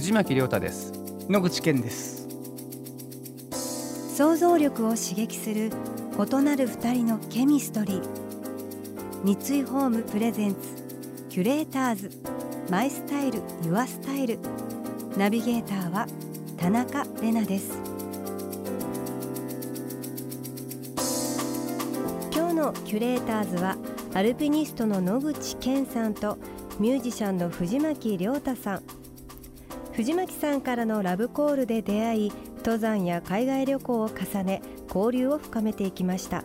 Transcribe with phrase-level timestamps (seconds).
[0.00, 0.94] 藤巻亮太です。
[1.28, 2.26] 野口健です。
[4.16, 5.70] 想像力を刺激する
[6.16, 8.02] 異なる二人のケミストリー。
[9.22, 10.58] 三井ホームプレゼンツ
[11.28, 12.10] キュレーターズ。
[12.70, 14.38] マイスタイルユアスタイル。
[15.18, 16.06] ナビゲーターは
[16.56, 17.78] 田中れなです。
[22.32, 23.76] 今日のキュレーターズは
[24.14, 26.38] アルピニストの野口健さんと
[26.78, 28.99] ミュージシャンの藤巻亮太さん
[30.00, 36.42] 藤巻さんからのラブコールで出会い登山や海外旅行を重ね交流を深めていきました。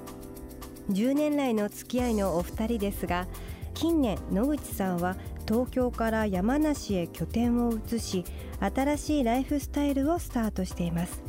[0.90, 3.28] 10年来の付き合いのお二人ですが
[3.74, 5.16] 近年野口さんは
[5.48, 8.26] 東京から山梨へ拠点を移し
[8.60, 11.24] 新しいライフスタイルをスタートしています。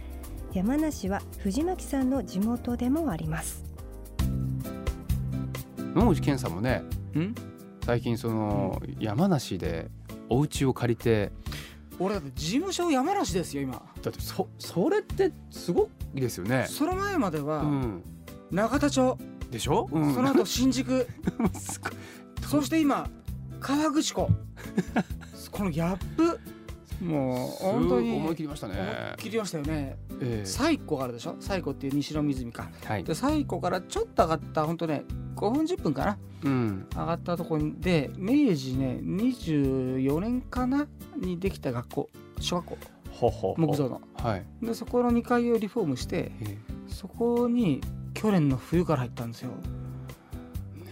[0.52, 3.62] 山梨は藤巻さんの地元でもあります。
[5.94, 6.82] 野口健さんもね
[7.14, 7.36] ん？
[7.84, 9.86] 最近その山梨で
[10.28, 11.30] お家を借りて
[11.98, 13.82] 俺だって事務所山梨ですよ今。
[14.02, 16.66] だってそそれってすごいですよね。
[16.68, 18.02] その前まではうん。
[18.50, 19.18] 永田町、
[19.50, 21.06] でしょ、うん、その後新宿。
[22.48, 23.08] そして今
[23.60, 24.28] 河口湖。
[25.50, 26.38] このギャップ。
[27.02, 28.74] もう本当に思い切りましたね。
[28.74, 29.98] 思い切りましたよね。
[30.20, 30.46] ええ。
[30.46, 31.36] 西湖があるでしょ？
[31.40, 32.70] 西湖っていう西の湖か。
[32.84, 33.04] はい。
[33.04, 35.04] で西湖からちょっと上がった本当ね
[35.36, 36.18] 5分10分かな。
[36.44, 36.86] うん。
[36.94, 42.10] 上がったところで明治ね24年かなにできた学校。
[42.40, 42.78] 小学校。
[43.10, 44.00] ほほほ木造の。
[44.14, 46.58] はい、でそこの2階をリフォームしてえ。
[46.88, 47.80] そこに
[48.14, 49.50] 去年の冬から入ったんですよ。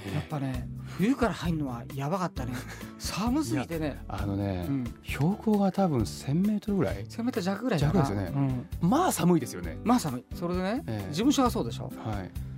[0.06, 0.14] え。
[0.14, 0.68] やっぱね
[0.98, 2.52] 冬から入るのはやばかったね。
[2.98, 4.02] 寒すぎてね。
[4.08, 4.84] あのね、うん。
[5.02, 7.04] 標高が多分1000メートルぐらい。
[7.04, 9.78] 1000メートル弱ぐらい弱ですようん、まあ寒いですよね。
[9.82, 10.24] まあ寒い。
[10.34, 11.10] それでね、ええ。
[11.10, 11.92] 事務所はそうでしょ。
[11.98, 12.53] はい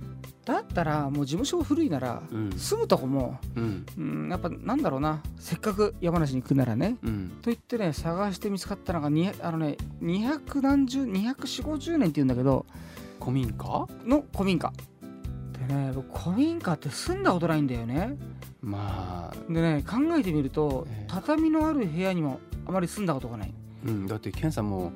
[0.47, 2.51] だったらもう事務所古いならうん。
[2.51, 3.85] 住むとこも、うん。
[3.97, 5.21] うん、やっぱなんだろうな。
[5.37, 6.95] せっかく山梨に行くならね。
[7.03, 7.29] うん。
[7.41, 12.65] と言ってね探して見つかったのがにあのね200何十24050年っていうんだけど
[13.19, 13.87] 古民家？
[14.05, 14.71] の古民家。
[15.67, 18.17] でね僕古民家って住んだことないんだよね。
[18.61, 21.05] まあ、でね考えてみるとええ。
[21.09, 23.53] 畳のある部屋にもあまり住んだことがない。
[23.85, 24.93] うん、だってケンさんも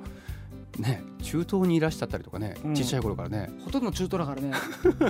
[0.79, 2.75] ね中東にいらっしゃったりとかね、うん。
[2.75, 3.49] ちっちゃい頃からね。
[3.63, 4.51] ほとんど中東だからね。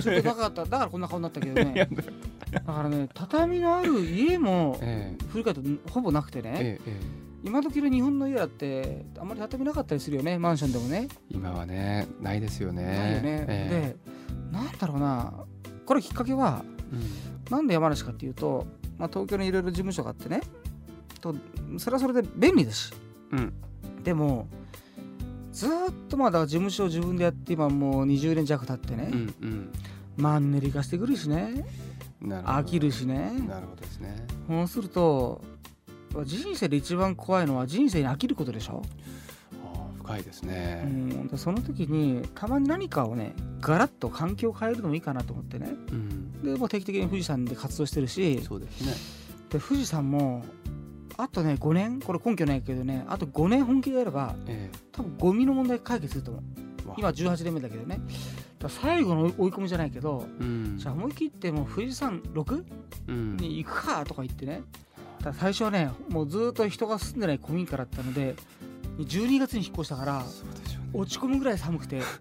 [0.00, 0.64] 東なかった。
[0.64, 1.88] だからこんな顔になったけどね。
[2.52, 6.52] だからね畳のある家もえ古かったほぼなくてえね。
[6.54, 10.38] えええ今時の日本の家だってあんまり畳なかったりするよね。
[10.38, 11.08] マンションでもね。
[11.10, 12.84] え今はねないですよね。
[12.84, 13.96] ないよね、え
[14.52, 15.32] でなんだろうな。
[15.84, 17.50] これきっかけはえうん。
[17.50, 20.40] なんで山梨かっていうと、まあ、東京にいろいろ事務所があってね。
[21.20, 21.34] と
[21.78, 22.92] それはそれで便利だし。
[23.32, 23.52] うん。
[24.04, 24.46] でも
[25.52, 29.72] ずーっとまだ事務所を自分でやって今もう20年弱経ってね、うんうん。
[30.16, 31.66] マンネリ化してくるしね。
[32.22, 33.32] 飽きるしね。
[33.48, 34.26] なるほどですね。
[34.48, 35.42] そうすると
[36.24, 38.82] 人生で一番怖いのは人生に飽きることでしょ、
[39.64, 45.70] ああ深いですうねん、でその時にたまに何かをねガラッと環境を変えるのもいいかなと思ってね。
[45.90, 48.42] うん、でもう定期的に富士山で活動してるし。
[48.42, 48.92] そうですね。
[49.48, 50.44] で富士山も
[51.22, 52.00] あとね5年？
[52.00, 56.42] これ根拠ないけどねあと5年本気でやればえ多分ゴミの問題解決すると思う。
[56.98, 58.00] 今18年目だけどね。
[58.68, 60.74] 最後の追い込みじゃないけどうん。
[60.78, 62.64] じゃあ思い切ってもう富士山 6?
[63.06, 63.36] うん。
[63.36, 64.62] に行くかとか言ってね。
[65.22, 68.34] だ最初はねもうずっと人が住んでない古民家だったので
[68.98, 70.24] 12月に引っ越したからね。
[70.92, 72.02] 落ち込むぐらい寒くて。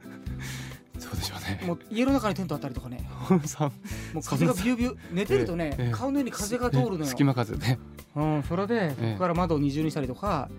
[1.00, 1.64] そうでしょうね。
[1.66, 3.10] もう家の中にテントあったりとかね。
[3.46, 3.72] さ。
[4.14, 5.92] もう風がビュービュー寝てるとね、ええ。
[5.92, 7.80] 顔の上に風が通るのよ、隙間風ね
[8.16, 9.06] うん、それでええ。
[9.12, 10.50] ここから窓を二重にしたりとか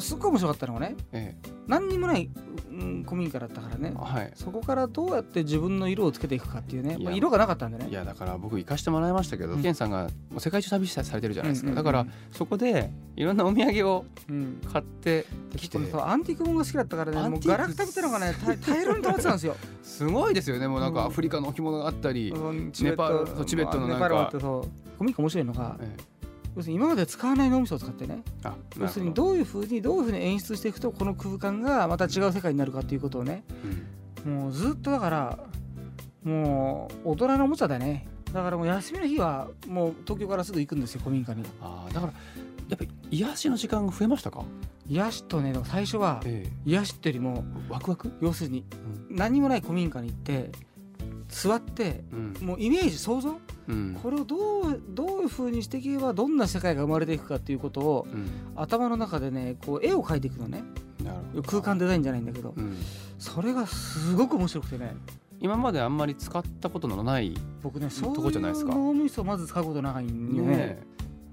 [0.00, 1.34] すっごい面白かったのがねえ
[1.66, 2.30] 何にもない、
[2.70, 3.92] うん、古民家だったからね。
[3.94, 4.32] えはい。
[4.34, 7.88] そこからどうやって自分の色をつけていくかっていうね、まあ、色がなかったんでね。
[7.90, 9.62] いやだから僕行かしてもらいましたけど、うん。
[9.62, 10.08] ケンさんが
[10.38, 14.60] 世界中旅されてるじゃないですか、うんうんうんだからそこでいろんなお土産をうん。
[14.72, 15.26] 買って
[15.56, 15.78] きて。
[15.78, 19.56] このさアンティークものが好きだったからねもうガラクタみたいなのがね大大量に溜まってたんですよ。
[19.82, 20.94] すごいですよねもうなんうん。
[20.94, 24.08] かアフリカの置物があったり、うんネパールチベットのなんか。
[24.08, 25.96] ネパールってそう古民家面白いのがえ
[26.56, 33.44] 要するに今まで使わない脳みそを使ってねえあ要するにどういうふうにどういうふうに演出していくとこの空間がまた違う世界になるかっていうことをね
[34.24, 34.36] どうん。
[34.38, 35.38] もうずっとだから
[36.24, 38.06] もう大人のおもちゃだね。
[38.32, 41.42] だからもう休みの日はもう東京からすぐ行くんですよ古民家に。
[41.60, 42.12] あーだから
[42.68, 44.44] やっぱり癒しの時間が増えましたか？
[44.88, 48.64] 癒しとね最初はえ癒しってよりもえワクワク、要するに
[49.10, 49.16] うん。
[49.16, 50.50] 何もない古民家に行って
[51.32, 52.36] 座ってうん。
[52.46, 53.40] もうイメージ想像？
[53.68, 53.98] うん。
[54.00, 54.36] これをど
[54.68, 60.62] うどういう風にしていけばどんな世界が生まれていくかっていうことをうん、頭の中でねこう絵を描いていくのね。
[61.02, 61.42] なるほど。
[61.42, 62.54] 空間デザインじゃないんだけど。
[62.56, 62.76] うん、
[63.18, 64.94] それがすごく面白くてね。
[65.40, 68.70] 今まであんまり使ったことのない僕ねそうとこじゃないですか。
[68.72, 70.56] いう脳みそをまず使うことないんよね。
[70.56, 70.82] ね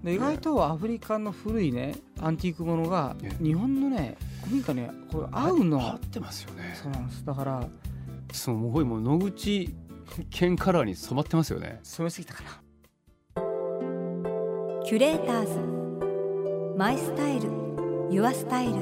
[0.03, 3.43] で意外とアフリカの古いねアンティークものがええ。
[3.43, 5.79] 日本のね古民家にこれ合うの。
[5.79, 6.73] 合ってますよね。
[6.81, 7.23] そうなんです。
[7.23, 7.67] だから
[8.31, 9.75] そうもうもう野口
[10.29, 11.79] 県カラーに染まってますよね。
[11.83, 12.61] 染めすぎたかな。
[14.83, 16.75] キュレーターズ。
[16.77, 17.49] マイスタイル。
[18.11, 18.73] ユアスタイル。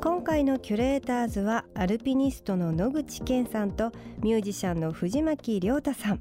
[0.00, 6.20] 今回のキュレーターズはアルピニストの野口健さんとミュージシャンの藤巻亮太さん。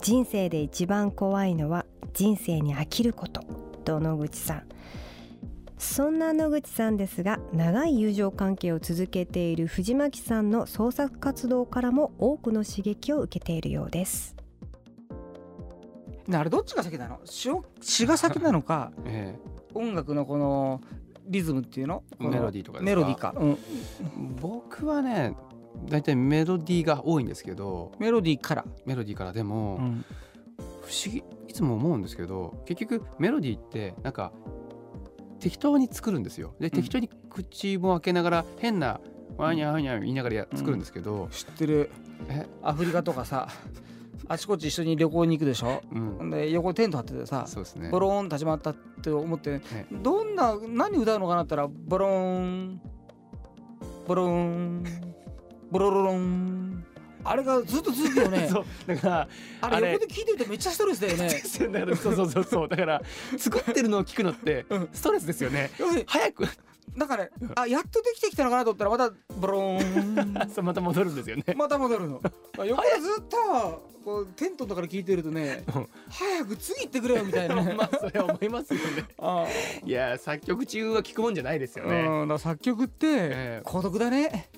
[0.00, 1.84] 人生で一番怖いのは
[2.14, 3.42] 人生に飽きること。
[3.84, 4.68] と野口さん。
[5.78, 14.34] そんな野口さんですが長い友情関係を続けている藤巻さんの創作活動からも多くの刺激を受けているようです。
[16.26, 17.20] ねあれどっちが先なの？
[17.24, 19.38] 詩を詩が先なのか え
[19.74, 20.80] 音楽のこの
[21.26, 22.02] リズムっていうの？
[22.18, 22.84] メロディーとかですか？
[22.84, 23.56] メロディーか、うん、え
[24.40, 25.36] 僕はね
[25.86, 30.04] 大体メロディーが多いんですけどメロディーから、メロディーからでも、うん。
[30.82, 34.32] 不思議いつも思うんですけど結局メロディーってなんか
[35.40, 36.54] 適当に作るんですよ。
[36.60, 39.00] で適当に口も開けながら変な
[39.36, 41.90] ワニャワニャ言いながらや作るんですけど、知ってる。
[42.28, 42.46] え？
[42.62, 43.48] アフリカとかさ
[44.26, 45.80] あちこち一緒に旅行に行くでしょ？
[45.92, 46.30] うん。
[46.30, 47.88] で横にテント張っててさそうですね。
[47.90, 49.62] ボローン立ち回ったって思って、ね
[50.02, 52.80] どんな何歌うのかなったらボローン
[54.06, 54.84] ボローン
[55.70, 56.67] ボロロロン
[57.30, 58.48] あれがずっと続くよね。
[58.50, 58.64] そう。
[58.86, 59.28] だから
[59.60, 61.28] あれ横で聞いてるとめっちゃストレスだよね。
[61.72, 63.02] だからそうそうそうそうだから
[63.36, 64.88] 作ってるのを聞くのって うん。
[64.92, 65.70] ストレスですよね。
[65.78, 66.48] 要するに早く。
[66.96, 70.50] だからねあやっとできてきたのかなと思ったらまたボローン。
[70.50, 71.44] そうまた戻るんですよね。
[71.54, 72.20] また戻るの。
[72.64, 75.88] 横でずっとこうテントとかで聞いてるとねうん。
[76.08, 77.56] 早く次行ってくれよみたいな。
[77.62, 79.04] ねまあそれは思いますよね。
[79.18, 79.46] あ
[79.84, 82.06] いや作曲中は聞くもんじゃないですよあ、ね。
[82.08, 83.62] うん、作曲ってええ。
[83.64, 84.48] 孤独だね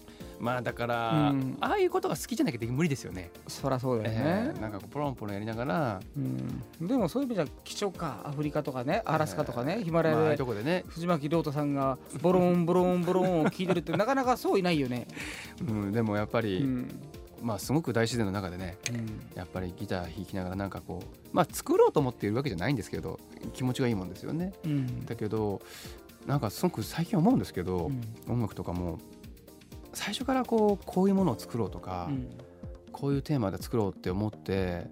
[0.41, 1.57] まあだから、うん。
[1.61, 3.31] ああいうことが好きじゃなきゃ無理ですよね。
[3.47, 4.53] そりゃそうだよね。
[4.55, 6.21] え、ーなんかこうポロンポロンやりながら、う
[6.85, 15.07] ん、でもそういう意味じゃ貴重かアフリカとかねアラスカとかね、ヒマラまあ、ああとこでね、藤巻亮太さんがボロンボロンボロンを聞いてるって なかなかそういないよね。
[15.69, 16.89] うん、でもやっぱうり、ん。
[17.43, 19.37] まあすごく大自然の中でねうん。
[19.37, 23.19] やっぱりギター弾きながらなんかこうまあ作ろうと思っているわけじゃないんですけど
[23.55, 24.53] 気持ちがいいもんですよね。
[24.65, 25.07] うん。
[25.07, 25.61] だけど
[26.27, 27.91] なんかすごく最近思うんですけど、
[28.29, 28.33] うん。
[28.35, 28.99] 音楽とかも
[29.93, 32.29] 最初からこうこういうものを作ろうとか、うん。
[32.93, 34.89] こういうテーマで作ろうって思って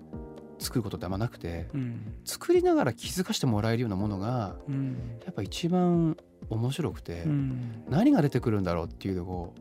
[0.60, 2.14] 作ることってあんまなくてうん。
[2.24, 5.18] 作りながら気づかせてもらえるようなものがうん。
[5.24, 6.16] やっぱ一番
[6.48, 7.84] 面白くて、うん。
[7.88, 9.54] 何が出てくるんだろうっていうのを、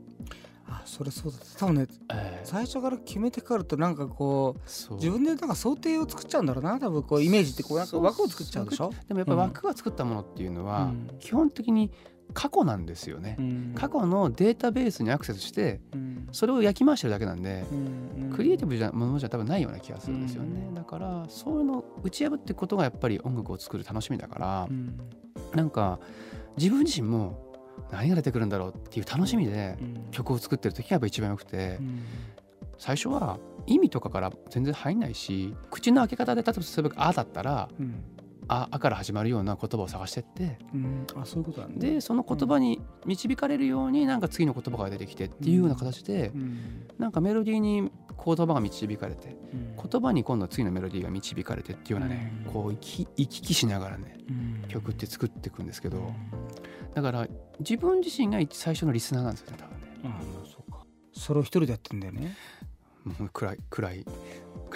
[0.70, 6.80] あそれそうだ多分ねえー最初から決めてかかるとなんかこう自分でなんか想定を作っちゃうんだろうな。
[6.80, 8.92] 多分こうイメージってこうなんか枠を作っちゃうでしょ？
[9.08, 11.10] でもやっぱり枠が作ったものっていうのは、うん。
[11.20, 11.92] 基本的に
[12.34, 13.72] 過去なんですよね、うん。
[13.76, 16.28] 過去のデータベースにアクセスしてうん。
[16.32, 18.30] それを焼き回してるだけなんで、うん。
[18.36, 20.74] クリエイティブじゃものじゃ多分ないような気がするんですよね、うん。
[20.76, 25.00] だからそういうのを打ち破っていくことがやっぱり音楽を作る楽しみだからう、ん。
[25.56, 26.00] なんか
[26.58, 27.46] 自分自身も
[27.92, 30.12] 何が出てくるんだろうっていう楽しみでうん。
[30.12, 32.02] 曲を作ってる時がやっぱ一番よくて、うん。
[32.78, 37.96] 最初は意味とかから全然入んないし口の開け方で例えばそれが「あ」だったらうん
[38.48, 40.60] 「あ」あから始まるような言葉を探してって。
[40.74, 41.08] うん。
[41.16, 41.80] あそういうことなんだ。
[41.80, 46.88] でその言葉に導かれるようになんか次の言葉が出てきてっていうような形でうん。
[46.98, 47.92] なんかメロディーに
[48.26, 49.76] 言葉が導かれてうん。
[49.76, 52.52] 言葉に今度は次のメロディーが導かれてっていうようなねうん。
[52.52, 54.32] こう行き行き来しながらねう
[54.66, 54.68] ん。
[54.68, 56.14] 曲って作っていくんですけどうん。
[56.94, 57.28] だから
[57.60, 59.88] 自分自身が一最初のリスナーなんですよね多分ね。
[60.06, 60.86] あそうか。
[61.14, 62.36] それを一人でやってんだよね。
[63.06, 64.06] もう暗い暗い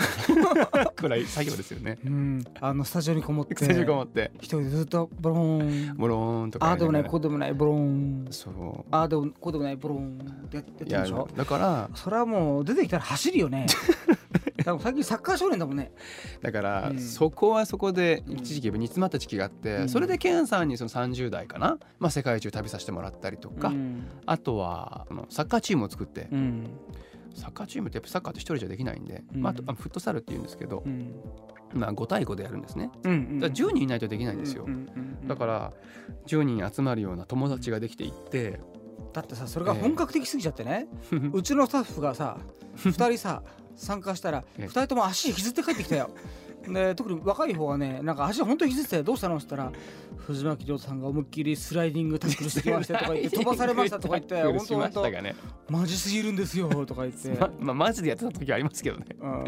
[0.96, 1.98] 暗い作業ですよね。
[2.06, 3.56] うん、あのスタジオにこもって。
[3.56, 4.32] スタジオこもって。
[4.38, 5.98] 一人でずっとボローン。
[5.98, 8.28] ボローンとかああでもないこうでもないボローン。
[8.32, 8.86] そう。
[8.92, 11.28] ああでもこうでもないボローンってやっていやるでしょ？
[11.36, 13.66] だからそれはもう出てきたら走るよね。
[14.64, 15.92] 多分最近サッカー少年だもんね。
[16.42, 17.00] だから、うん。
[17.00, 18.38] そこはそこでうん。
[18.38, 19.90] 一時期煮詰まった時期があって、うん。
[19.90, 24.04] それでケンさんにその30代かな、まあ、世界中旅させてもらったりとか、うん。
[24.26, 26.68] あとはあのサッカーチームを作って、うん
[27.36, 29.42] サッカーチームってやっぱサッカーって一人じゃできないんで、うん。
[29.42, 31.16] まあ、あフットサルっていうんですけどう、ん。
[31.74, 32.92] まあ、5対5でやるんですね。
[33.04, 34.80] うんだから10人いないとできないんですよ、うんうん
[35.22, 35.74] うんだから
[36.28, 38.60] 10人集まるような友達ができていって、
[39.14, 40.88] だってさそれが本格的すぎちゃってね、
[41.32, 42.38] うちのスタッフがさ
[42.78, 43.44] 2人さ
[43.76, 44.66] 参加したら ええ。
[44.66, 46.10] 2人とも足引きずって帰ってきたよ
[46.68, 49.72] で特に若い方はねなんか足本当に引きずってどうしたのって言ったら
[50.18, 55.36] 藤巻亮太さんが思いっきりスライディングタックルしてきましてとか言って 飛ばされましたとか言って本し当本当ましたがね
[55.70, 59.06] マジすぎるんですよとか言って、ままあマジでやってた時ありますけどね。
[59.20, 59.46] うん。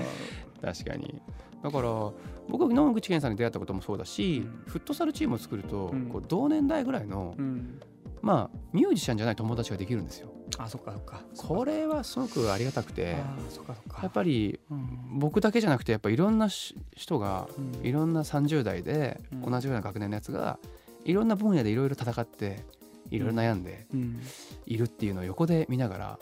[0.62, 1.22] 確かに。
[1.62, 2.12] だから
[2.50, 4.72] 僕は野口健さんに出会ったこともそうだし、うん。
[4.72, 6.06] フットサルチームを作ると、うん。
[6.08, 7.80] こう同年代ぐらいの、うん、
[8.24, 10.30] まあミュージシャンじゃない友達ができるんですよ。
[10.58, 11.22] あそっかそっか。
[11.38, 14.00] これはすごくありがたくてあーそっかそっか。
[14.02, 15.20] やっぱりうん。
[15.20, 17.86] 僕だけじゃなくてやっぱいろんなし人がうん。
[17.86, 19.52] いろんな30代でうん。
[19.52, 20.58] 同じような学年のやつが
[21.06, 22.64] いろんな分野でいろいろ戦って
[23.12, 24.22] いろいろ悩んでうん。
[24.66, 26.20] いるっていうのを横で見ながら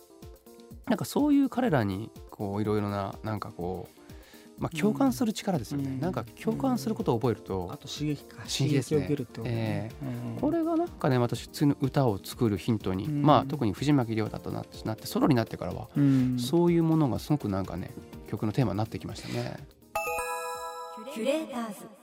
[0.88, 4.01] なんかそういう彼らにこういろいろななんかこう
[4.62, 6.00] まあ共感する力ですよね、うん。
[6.00, 8.38] なんか共感することを覚えるとあと刺激か。
[8.44, 8.98] 刺激ですね。
[8.98, 13.22] を受けるってことね、うんこれがなんかね私次の歌を作るヒントに、うん。
[13.24, 16.38] まあ特に藤巻亮太となってなってソロになってからは、うん。
[16.40, 17.92] そういうものがすごくなんかね
[18.30, 19.58] 曲のテーマになってきましたね。
[21.14, 22.01] キュレーターズ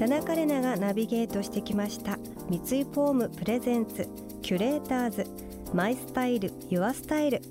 [0.00, 2.18] 田中麗奈がナビゲートしてきました。
[2.48, 4.08] 三井ホーム presents
[4.40, 5.26] キュレーターズ。
[5.74, 7.42] My Style Your Style。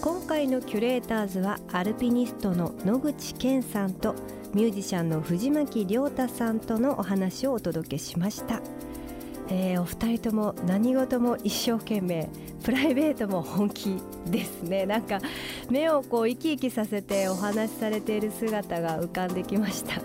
[0.00, 4.14] 今回のキュレーターズはアルピニストの野口健さんと
[4.54, 8.60] ミュージシャンの藤巻亮太さんとのお話をお届けしました。
[9.48, 12.28] えーお二人とも何事も一生懸命
[12.62, 14.86] プライベートも本気ですね。
[14.86, 15.18] なんか
[15.68, 20.00] 目をこう生き生きさせてお話しされている姿が浮かんできました。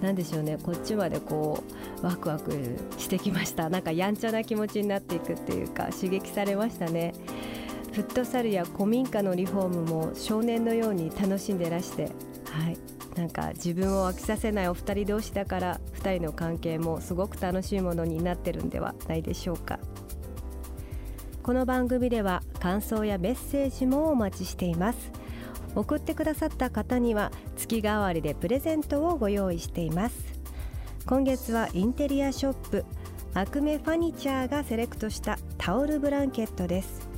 [0.00, 0.58] なんでしょうね。
[0.62, 1.62] こっちまでこ
[2.02, 2.52] うワクワク
[2.98, 3.68] してきました。
[3.70, 7.12] なんかやんちゃな気持ちになっていくっていうか刺激されましたね。
[7.92, 12.04] フットサルや古民家のリフォームも少年のように楽しんでらして。
[12.04, 12.78] はい。
[13.16, 19.80] なんか自分を飽きさせないお二人同士だから二人の関係もすごく楽しいものになってるんではないでしょうか。
[21.42, 25.10] この番組では感想やメッセージもお待ちしています。
[25.78, 30.16] 送ってくださった方には月替わりでプレゼントをご用意しています。
[31.06, 32.84] 今月はインテリアショップ
[33.34, 37.08] アクメファニチャーがセレクトしたタオルブランケットです。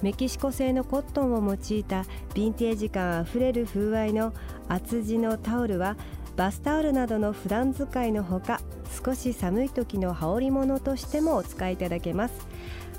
[0.00, 4.32] メキシコ製のコットンを用いたヴィンテージ感あふれる風合いの
[4.68, 5.96] 厚地のタオルは
[6.36, 8.60] バスタオルなどの普段使いのほか
[9.04, 12.46] 少し寒い時の羽織物としてもお使いいただけます。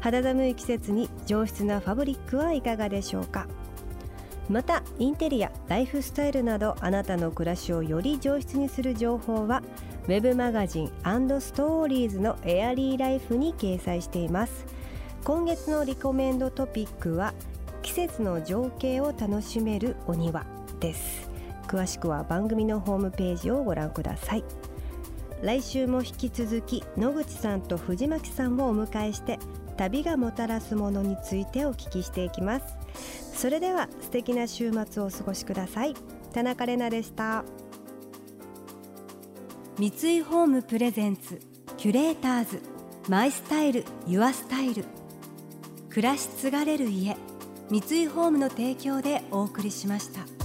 [0.01, 3.47] 肌寒い季節に上質なファブリックはいかがでしょうか？
[4.49, 9.61] またインテリアライフスタイルなどあなたの暮らしをより上質にする情報は
[10.07, 14.65] ウェブマガジンストーリーズのエアリーライフに掲載しています。
[15.23, 17.33] 今月のリコメンドトピックは
[17.83, 20.45] 季節の情景を楽しめるお庭
[20.79, 21.29] です。
[21.67, 24.43] 詳しくは番組のホームページをご覧ください。
[25.43, 29.37] 来週も引き続き野口さんと藤巻さんをお迎えして
[29.77, 32.65] 旅がもたらすものについてお聞きしていきます。
[33.39, 35.93] それでは素敵な週末をお過ごしください。
[36.33, 37.45] 田中れなでした。
[39.77, 41.39] 三井ホームプレゼンツ
[41.77, 42.61] キュレーターズ
[43.07, 44.83] マイスタイルユアスタイル。
[45.89, 47.15] 暮らし継がれる家
[47.69, 50.38] 三井ホームの提供でお送りしました。